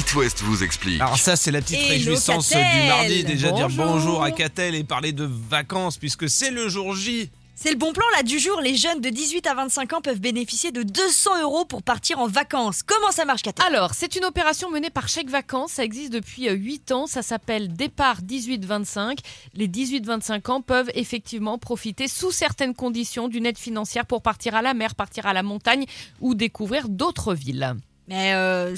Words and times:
It 0.00 0.14
West 0.14 0.40
vous 0.40 0.62
explique. 0.62 0.98
Alors 0.98 1.18
ça 1.18 1.36
c'est 1.36 1.50
la 1.50 1.60
petite 1.60 1.80
Et 1.80 1.88
réjouissance 1.88 2.48
du 2.48 2.56
mardi, 2.88 3.22
déjà 3.22 3.52
dire 3.52 3.68
Bonjour. 3.68 4.22
à 4.22 4.30
Catel 4.30 4.74
et 4.74 4.82
parler 4.82 5.12
de 5.12 5.28
vacances 5.50 5.98
puisque 5.98 6.26
c'est 6.26 6.50
le 6.50 6.70
jour 6.70 6.96
J. 6.96 7.30
C'est 7.54 7.70
le 7.70 7.76
bon 7.76 7.92
plan 7.92 8.06
là 8.16 8.22
du 8.22 8.38
jour. 8.38 8.62
Les 8.62 8.76
jeunes 8.76 9.02
de 9.02 9.10
18 9.10 9.46
à 9.46 9.52
25 9.52 9.92
ans 9.92 10.00
peuvent 10.00 10.18
bénéficier 10.18 10.72
de 10.72 10.82
200 10.82 11.42
euros 11.42 11.66
pour 11.66 11.82
partir 11.82 12.18
en 12.18 12.28
vacances. 12.28 12.82
Comment 12.82 13.10
ça 13.10 13.26
marche, 13.26 13.42
Katel 13.42 13.66
Alors, 13.66 13.92
c'est 13.92 14.16
une 14.16 14.24
opération 14.24 14.70
menée 14.70 14.88
par 14.88 15.06
Chèque 15.06 15.28
Vacances. 15.28 15.72
Ça 15.72 15.84
existe 15.84 16.14
depuis 16.14 16.48
euh, 16.48 16.54
8 16.54 16.92
ans. 16.92 17.06
Ça 17.06 17.20
s'appelle 17.20 17.70
Départ 17.74 18.22
18-25. 18.22 19.18
Les 19.52 19.68
18-25 19.68 20.50
ans 20.50 20.62
peuvent 20.62 20.90
effectivement 20.94 21.58
profiter, 21.58 22.08
sous 22.08 22.30
certaines 22.32 22.72
conditions, 22.72 23.28
d'une 23.28 23.44
aide 23.44 23.58
financière 23.58 24.06
pour 24.06 24.22
partir 24.22 24.54
à 24.54 24.62
la 24.62 24.72
mer, 24.72 24.94
partir 24.94 25.26
à 25.26 25.34
la 25.34 25.42
montagne 25.42 25.84
ou 26.22 26.34
découvrir 26.34 26.88
d'autres 26.88 27.34
villes. 27.34 27.74
Mais 28.08 28.32
euh, 28.32 28.74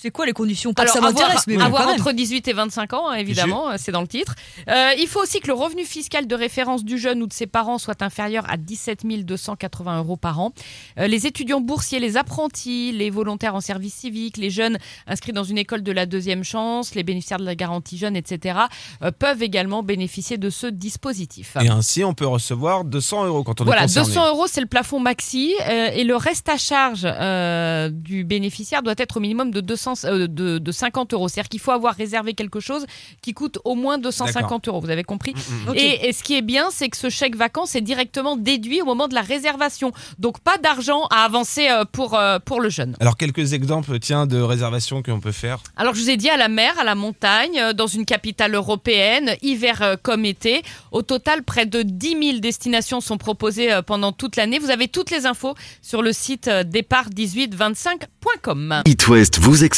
c'est 0.00 0.10
quoi 0.10 0.26
les 0.26 0.32
conditions? 0.32 0.72
Pas 0.74 0.82
Alors, 0.82 0.94
que 0.94 1.00
ça 1.00 1.06
avoir, 1.06 1.22
m'intéresse, 1.28 1.46
mais 1.46 1.60
avoir 1.60 1.88
entre 1.88 2.12
18 2.12 2.48
et 2.48 2.52
25 2.52 2.92
ans, 2.92 3.08
hein, 3.08 3.14
évidemment, 3.14 3.70
euh, 3.70 3.74
c'est 3.78 3.92
dans 3.92 4.00
le 4.00 4.08
titre. 4.08 4.34
Euh, 4.68 4.90
il 4.98 5.06
faut 5.06 5.20
aussi 5.20 5.40
que 5.40 5.48
le 5.48 5.54
revenu 5.54 5.84
fiscal 5.84 6.26
de 6.26 6.34
référence 6.34 6.84
du 6.84 6.98
jeune 6.98 7.22
ou 7.22 7.26
de 7.26 7.32
ses 7.32 7.46
parents 7.46 7.78
soit 7.78 8.02
inférieur 8.02 8.44
à 8.48 8.56
17 8.56 9.06
280 9.24 9.98
euros 9.98 10.16
par 10.16 10.40
an. 10.40 10.52
Euh, 10.98 11.06
les 11.06 11.26
étudiants 11.26 11.60
boursiers, 11.60 12.00
les 12.00 12.16
apprentis, 12.16 12.92
les 12.92 13.10
volontaires 13.10 13.54
en 13.54 13.60
service 13.60 13.94
civique, 13.94 14.36
les 14.36 14.50
jeunes 14.50 14.78
inscrits 15.06 15.32
dans 15.32 15.44
une 15.44 15.58
école 15.58 15.82
de 15.82 15.92
la 15.92 16.06
deuxième 16.06 16.44
chance, 16.44 16.94
les 16.94 17.02
bénéficiaires 17.02 17.38
de 17.38 17.44
la 17.44 17.54
garantie 17.54 17.98
jeune, 17.98 18.16
etc., 18.16 18.58
euh, 19.02 19.10
peuvent 19.10 19.42
également 19.42 19.82
bénéficier 19.82 20.38
de 20.38 20.50
ce 20.50 20.66
dispositif. 20.66 21.56
Et 21.60 21.68
ainsi 21.68 22.04
on 22.04 22.14
peut 22.14 22.26
recevoir 22.26 22.84
200 22.84 23.26
euros 23.26 23.44
quand 23.44 23.60
on 23.60 23.64
Voilà, 23.64 23.82
est 23.82 23.86
concerné. 23.86 24.08
200 24.08 24.28
euros, 24.28 24.46
c'est 24.46 24.60
le 24.60 24.66
plafond 24.66 25.00
maxi 25.00 25.54
euh, 25.68 25.88
et 25.92 26.04
le 26.04 26.16
reste 26.16 26.48
à 26.48 26.56
charge 26.56 27.02
euh, 27.04 27.90
du 27.90 28.24
bénéficiaire 28.24 28.82
doit 28.82 28.94
être 28.96 29.18
au 29.18 29.20
minimum 29.20 29.50
de, 29.50 29.60
200, 29.60 29.85
euh, 30.04 30.26
de, 30.26 30.58
de 30.58 30.72
50 30.72 31.12
euros. 31.14 31.28
C'est-à-dire 31.28 31.48
qu'il 31.48 31.60
faut 31.60 31.70
avoir 31.72 31.94
réservé 31.94 32.34
quelque 32.34 32.60
chose 32.60 32.86
qui 33.22 33.34
coûte 33.34 33.58
au 33.64 33.74
moins 33.74 33.98
250 33.98 34.68
euros. 34.68 34.80
Vous 34.80 34.90
avez 34.90 35.04
compris 35.04 35.34
Mm, 35.36 35.66
mm. 35.66 35.68
Ok. 35.70 35.76
et, 35.76 36.08
et 36.08 36.12
ce 36.12 36.22
qui 36.22 36.36
est 36.36 36.42
bien, 36.42 36.68
c'est 36.70 36.88
que 36.88 36.96
ce 36.96 37.10
chèque 37.10 37.36
vacances 37.36 37.74
est 37.74 37.80
directement 37.80 38.36
déduit 38.36 38.80
au 38.82 38.84
moment 38.84 39.08
de 39.08 39.14
la 39.14 39.22
réservation. 39.22 39.92
Donc 40.18 40.40
pas 40.40 40.56
d'argent 40.58 41.06
à 41.10 41.24
avancer 41.24 41.68
euh, 41.68 41.84
pour, 41.90 42.14
euh, 42.14 42.38
pour 42.38 42.60
le 42.60 42.68
jeune. 42.68 42.96
Alors 43.00 43.16
quelques 43.16 43.52
exemples 43.52 43.98
tiens 43.98 44.26
de 44.26 44.40
réservations 44.40 45.02
qu'on 45.02 45.20
peut 45.20 45.32
faire. 45.32 45.58
Alors 45.76 45.94
je 45.94 46.00
vous 46.00 46.10
ai 46.10 46.16
dit 46.16 46.30
à 46.30 46.36
la 46.36 46.48
mer, 46.48 46.78
à 46.78 46.84
la 46.84 46.94
montagne, 46.94 47.72
dans 47.74 47.86
une 47.86 48.04
capitale 48.04 48.54
européenne, 48.54 49.36
hiver 49.42 49.82
euh, 49.82 49.96
comme 50.02 50.24
été. 50.24 50.62
Au 50.92 51.02
total, 51.02 51.42
près 51.42 51.66
de 51.66 51.82
10 51.82 52.16
000 52.30 52.38
destinations 52.38 53.00
sont 53.00 53.18
proposées 53.18 53.72
euh, 53.72 53.82
pendant 53.82 54.12
toute 54.12 54.36
l'année. 54.36 54.58
Vous 54.58 54.70
avez 54.70 54.88
toutes 54.88 55.10
les 55.10 55.26
infos 55.26 55.54
sur 55.82 56.02
le 56.02 56.12
site 56.12 56.48
euh, 56.48 56.62
départ1825.com. 56.64 58.82
It 58.86 59.08
West 59.08 59.38
vous 59.38 59.64
explique. 59.64 59.75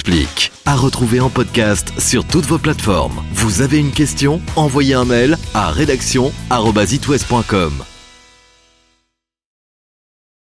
À 0.67 0.77
retrouver 0.77 1.21
en 1.21 1.31
podcast 1.31 1.93
sur 1.99 2.25
toutes 2.25 2.47
vos 2.47 2.59
plateformes. 2.59 3.23
Vous 3.33 3.63
avez 3.63 3.79
une 3.79 3.91
question? 3.91 4.41
Envoyez 4.57 4.95
un 4.95 5.05
mail 5.05 5.37
à 5.55 5.71
rédaction@itwest.com. 5.71 7.73